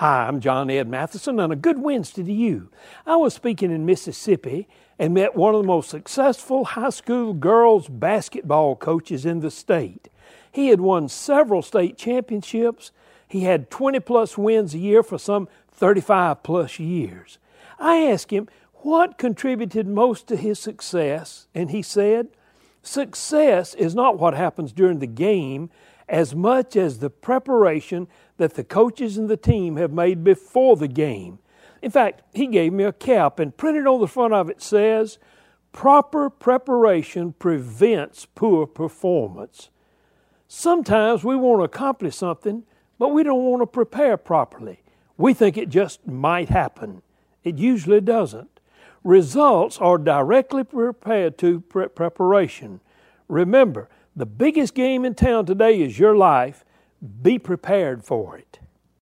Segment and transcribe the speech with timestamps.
[0.00, 2.70] Hi, I'm John Ed Mathison, and a good Wednesday to you.
[3.04, 4.66] I was speaking in Mississippi
[4.98, 10.08] and met one of the most successful high school girls basketball coaches in the state.
[10.50, 12.92] He had won several state championships.
[13.28, 17.36] He had 20 plus wins a year for some 35 plus years.
[17.78, 22.28] I asked him what contributed most to his success, and he said,
[22.82, 25.68] Success is not what happens during the game
[26.10, 30.88] as much as the preparation that the coaches and the team have made before the
[30.88, 31.38] game.
[31.80, 35.18] In fact, he gave me a cap, and printed on the front of it says,
[35.72, 39.70] Proper preparation prevents poor performance.
[40.48, 42.64] Sometimes we want to accomplish something,
[42.98, 44.82] but we don't want to prepare properly.
[45.16, 47.02] We think it just might happen.
[47.44, 48.58] It usually doesn't.
[49.04, 52.80] Results are directly prepared to pre- preparation.
[53.28, 56.64] Remember, the biggest game in town today is your life.
[57.22, 58.60] Be prepared for it.